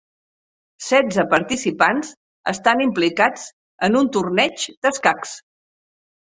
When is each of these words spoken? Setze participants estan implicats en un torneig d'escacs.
Setze 0.85 1.25
participants 1.33 2.09
estan 2.53 2.83
implicats 2.87 3.47
en 3.91 4.03
un 4.03 4.13
torneig 4.19 4.69
d'escacs. 4.83 5.39